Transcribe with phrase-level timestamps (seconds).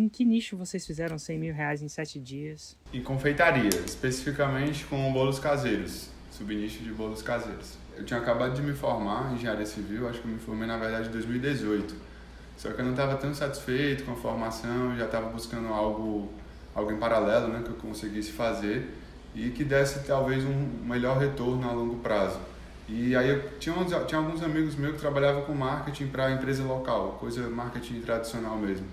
[0.00, 2.76] em que nicho vocês fizeram 100 mil reais em 7 dias?
[2.92, 7.74] Em confeitaria, especificamente com bolos caseiros, subnicho de bolos caseiros.
[7.96, 11.08] Eu tinha acabado de me formar em engenharia civil, acho que me formei na verdade
[11.08, 11.94] em 2018.
[12.56, 16.32] Só que eu não estava tão satisfeito com a formação, já estava buscando algo,
[16.74, 18.88] algo em paralelo né, que eu conseguisse fazer
[19.34, 22.38] e que desse talvez um melhor retorno a longo prazo.
[22.88, 23.74] E aí eu tinha,
[24.06, 28.86] tinha alguns amigos meus que trabalhavam com marketing para empresa local, coisa marketing tradicional mesmo.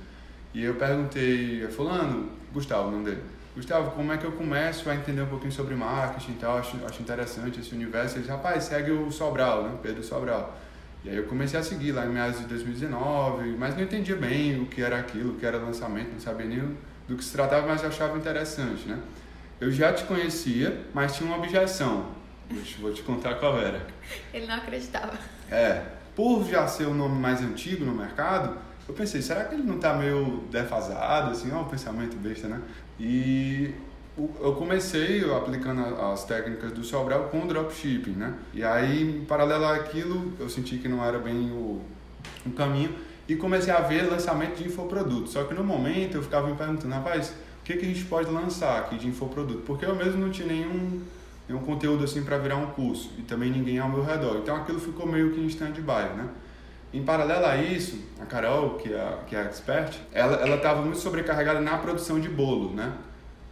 [0.54, 3.22] E eu perguntei, fulano, Gustavo, não dele,
[3.56, 6.78] Gustavo, como é que eu começo a entender um pouquinho sobre marketing e tal, acho,
[6.86, 8.16] acho interessante esse universo.
[8.16, 10.58] Ele disse, rapaz, segue o Sobral, né, Pedro Sobral.
[11.04, 14.62] E aí eu comecei a seguir lá em meados de 2019, mas não entendia bem
[14.62, 17.68] o que era aquilo, o que era lançamento, não sabia nem do que se tratava,
[17.68, 19.00] mas achava interessante, né.
[19.60, 22.18] Eu já te conhecia, mas tinha uma objeção
[22.50, 23.86] Vou te, vou te contar qual era.
[24.34, 25.18] Ele não acreditava.
[25.52, 25.84] É,
[26.16, 29.76] por já ser o nome mais antigo no mercado, eu pensei, será que ele não
[29.76, 32.62] está meio defasado, assim, ó, um pensamento besta, né?
[33.00, 33.74] E
[34.42, 38.34] eu comecei aplicando as técnicas do Sobral com dropshipping, né?
[38.54, 41.82] E aí, em paralelo àquilo, eu senti que não era bem o,
[42.46, 42.96] o caminho
[43.28, 45.30] e comecei a ver lançamento de infoproduto.
[45.30, 47.30] Só que no momento eu ficava me perguntando, rapaz,
[47.62, 49.62] o que, que a gente pode lançar aqui de infoproduto?
[49.62, 51.02] Porque eu mesmo não tinha nenhum
[51.50, 54.38] é um conteúdo assim para virar um curso e também ninguém ao meu redor.
[54.38, 56.28] Então aquilo ficou meio que em stand-by, né?
[56.98, 61.62] Em paralelo a isso, a Carol, que é, que é expert, ela estava muito sobrecarregada
[61.62, 62.92] na produção de bolo, né?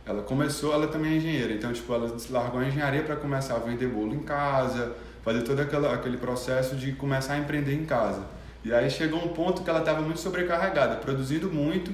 [0.04, 3.60] Ela começou, ela também é engenheira, então tipo, ela largou a engenharia para começar a
[3.60, 8.24] vender bolo em casa, fazer todo aquela, aquele processo de começar a empreender em casa.
[8.64, 11.92] E aí chegou um ponto que ela estava muito sobrecarregada, produzindo muito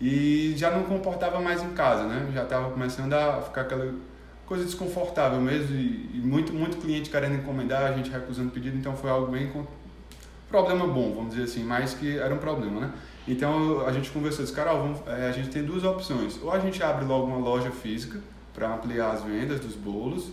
[0.00, 2.30] e já não comportava mais em casa, né?
[2.32, 3.92] Já estava começando a ficar aquela
[4.46, 8.94] coisa desconfortável mesmo e, e, muito muito cliente querendo encomendar, a gente recusando pedido, então
[8.96, 9.50] foi algo bem
[10.52, 12.92] problema bom, vamos dizer assim, mais que era um problema, né?
[13.26, 16.80] Então a gente conversou, disse, vamos, é, a gente tem duas opções, ou a gente
[16.82, 18.20] abre logo uma loja física
[18.54, 20.30] para ampliar as vendas dos bolos,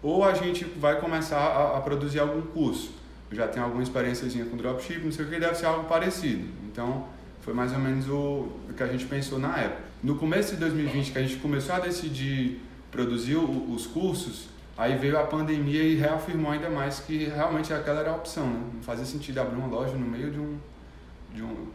[0.00, 2.92] ou a gente vai começar a, a produzir algum curso.
[3.30, 6.46] Eu já tenho alguma experiência com dropshipping, não sei o que, deve ser algo parecido.
[6.70, 7.06] Então
[7.40, 9.82] foi mais ou menos o, o que a gente pensou na época.
[10.02, 12.60] No começo de 2020, que a gente começou a decidir
[12.92, 13.42] produziu
[13.74, 18.16] os cursos, aí veio a pandemia e reafirmou ainda mais que realmente aquela era a
[18.16, 18.60] opção, né?
[18.74, 20.58] Não fazia sentido abrir uma loja no meio de, um,
[21.34, 21.66] de, um,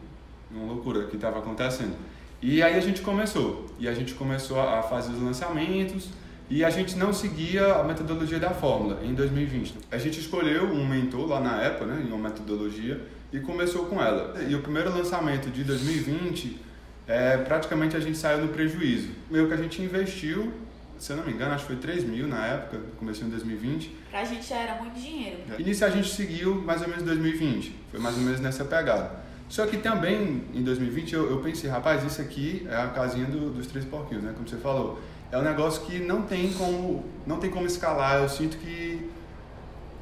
[0.50, 1.94] de uma loucura que estava acontecendo.
[2.40, 6.10] E aí a gente começou, e a gente começou a fazer os lançamentos,
[6.50, 9.74] e a gente não seguia a metodologia da fórmula em 2020.
[9.90, 13.00] A gente escolheu um mentor lá na época, né, em uma metodologia,
[13.32, 14.34] e começou com ela.
[14.48, 16.58] E o primeiro lançamento de 2020,
[17.06, 19.10] é, praticamente a gente saiu no prejuízo.
[19.30, 20.52] Meio que a gente investiu
[20.98, 23.96] se eu não me engano, acho que foi 3 mil na época, comecei em 2020.
[24.10, 25.38] Pra gente já era muito dinheiro.
[25.58, 29.28] E nisso a gente seguiu mais ou menos 2020, foi mais ou menos nessa pegada.
[29.48, 33.50] Só que também em 2020 eu, eu pensei, rapaz, isso aqui é a casinha do,
[33.50, 34.32] dos três porquinhos, né?
[34.34, 35.00] Como você falou.
[35.30, 38.22] É um negócio que não tem como, não tem como escalar.
[38.22, 39.10] Eu sinto que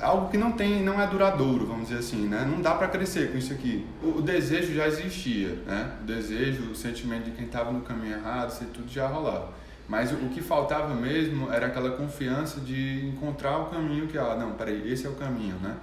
[0.00, 2.46] algo que não tem, não é duradouro, vamos dizer assim, né?
[2.48, 3.86] Não dá para crescer com isso aqui.
[4.02, 5.92] O, o, desejo já existia, né?
[6.00, 9.52] O desejo, o sentimento de quem estava no caminho errado, isso tudo já rolava.
[9.88, 14.52] Mas o, que faltava mesmo era aquela confiança de encontrar o caminho que, ah, não,
[14.52, 15.76] peraí, esse é o caminho, né?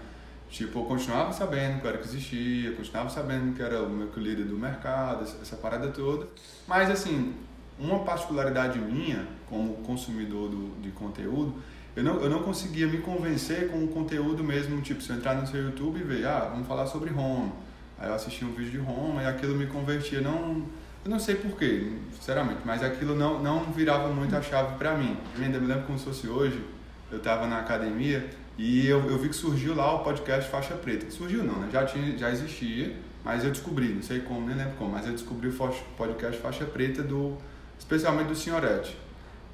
[0.50, 4.44] Tipo, eu continuava sabendo que era que existia, continuava sabendo que era o meu líder
[4.46, 6.28] do mercado, essa, parada toda.
[6.68, 7.34] Mas, assim,
[7.80, 11.56] uma particularidade minha, como consumidor do, de conteúdo,
[11.96, 15.36] eu não, eu não conseguia me convencer com o conteúdo mesmo, tipo, se eu entrar
[15.36, 17.54] no seu YouTube e ver, ah, vamos falar sobre Roma.
[17.98, 20.64] Aí eu assistia um vídeo de Roma e aquilo me convertia, não
[21.04, 25.18] eu não sei porquê, sinceramente, mas aquilo não, não virava muito a chave para mim.
[25.38, 26.64] Eu ainda me lembro como se fosse hoje,
[27.12, 31.10] eu estava na academia e eu, eu vi que surgiu lá o podcast Faixa Preta.
[31.12, 31.70] Surgiu não, né?
[31.72, 35.12] Já, tinha, já existia, mas eu descobri, não sei como, nem lembro como, mas eu
[35.12, 37.38] descobri o podcast Faixa Preta do,
[37.78, 38.98] especialmente do Senhorete,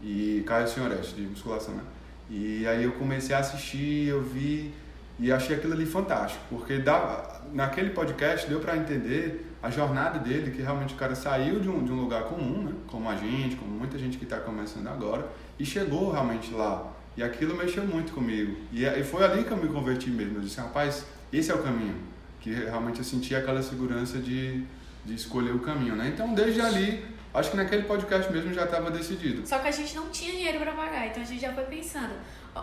[0.01, 1.83] e Caio Senhorete, de musculação, né?
[2.29, 4.71] E aí eu comecei a assistir, eu vi
[5.19, 10.51] e achei aquilo ali fantástico, porque dava, naquele podcast deu para entender a jornada dele,
[10.51, 12.73] que realmente o cara saiu de um, de um lugar comum, né?
[12.87, 15.27] como a gente, como muita gente que está começando agora,
[15.59, 16.93] e chegou realmente lá.
[17.17, 18.55] E aquilo mexeu muito comigo.
[18.71, 20.37] E, e foi ali que eu me converti mesmo.
[20.37, 21.95] Eu disse, rapaz, esse é o caminho.
[22.39, 24.63] Que realmente eu senti aquela segurança de,
[25.03, 26.09] de escolher o caminho, né?
[26.13, 27.03] Então, desde ali,
[27.33, 29.47] acho que naquele podcast mesmo já estava decidido.
[29.47, 32.13] Só que a gente não tinha dinheiro para pagar, então a gente já foi pensando.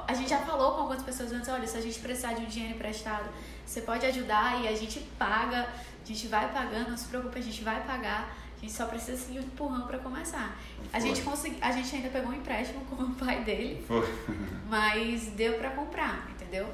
[0.07, 2.47] A gente já falou com algumas pessoas antes, olha, se a gente precisar de um
[2.47, 3.29] dinheiro emprestado,
[3.65, 5.67] você pode ajudar e a gente paga
[6.07, 8.33] a gente vai pagando, não se preocupe, a gente vai pagar.
[8.57, 10.57] A gente só precisa assim, de um empurrão para começar.
[10.93, 14.07] A gente, consegui, a gente ainda pegou um empréstimo com o pai dele, Foi.
[14.71, 16.67] mas deu para comprar, entendeu?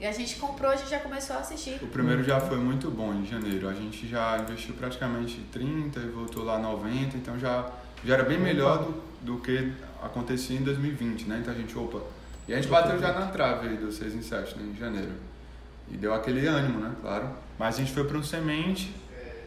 [0.00, 1.78] E a gente comprou, a gente já começou a assistir.
[1.82, 3.68] O primeiro já foi muito bom em janeiro.
[3.68, 7.70] A gente já investiu praticamente 30 e voltou lá 90, então já,
[8.02, 9.70] já era bem melhor do, do que
[10.02, 11.40] acontecia em 2020, né?
[11.42, 12.00] Então a gente, opa.
[12.48, 14.72] E a gente bateu já na trave aí do 6 em 7, né?
[14.74, 15.12] em janeiro.
[15.90, 16.94] E deu aquele ânimo, né?
[17.02, 17.28] Claro.
[17.58, 18.94] Mas a gente foi para um semente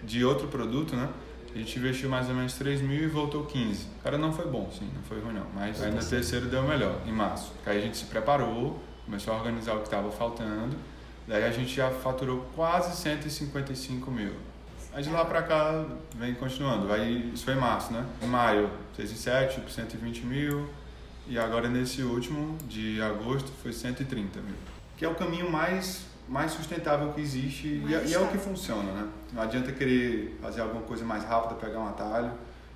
[0.04, 1.10] de outro produto, né?
[1.56, 3.86] A gente investiu mais ou menos 3 mil e voltou 15.
[4.00, 5.48] O cara não foi bom, sim, não foi ruim não.
[5.56, 7.54] Mas aí no terceiro deu melhor, em março.
[7.66, 10.76] Aí a gente se preparou, começou a organizar o que estava faltando.
[11.28, 14.34] Daí a gente já faturou quase 155 mil.
[14.94, 15.86] Aí de lá pra cá
[16.16, 16.92] vem continuando.
[16.92, 18.06] Aí, isso foi em março, né?
[18.22, 20.70] Em maio, 6 e 7, 120 mil.
[21.28, 24.56] E agora nesse último, de agosto, foi 130 mil.
[24.98, 28.38] Que é o caminho mais, mais sustentável que existe e é, e é o que
[28.38, 29.08] funciona, né?
[29.32, 32.32] Não adianta querer fazer alguma coisa mais rápida, pegar um atalho,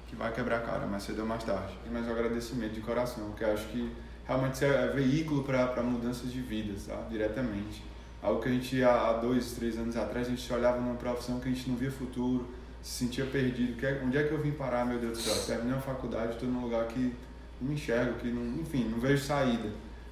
[0.08, 1.74] que vai quebrar a cara mais cedo ou mais tarde.
[1.92, 3.92] Mais um agradecimento de coração, porque eu acho que
[4.28, 7.12] realmente isso é veículo para mudanças de vida, sabe?
[7.12, 7.84] Diretamente.
[8.22, 11.48] Algo que a gente, há dois, três anos atrás, a gente olhava numa profissão que
[11.48, 12.48] a gente não via futuro,
[12.82, 13.78] se sentia perdido.
[13.78, 15.56] Que, onde é que eu vim parar, meu Deus do céu?
[15.56, 17.14] Terminei a faculdade, estou num lugar que
[17.62, 19.70] não me enxergo, que não, enfim, não vejo saída.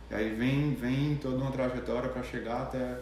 [0.09, 2.99] E aí vem, vem toda uma trajetória para chegar até,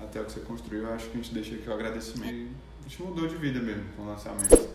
[0.00, 0.90] até o que você construiu.
[0.92, 2.50] Acho que a gente deixa aqui o agradecimento.
[2.80, 4.73] A gente mudou de vida mesmo com o lançamento.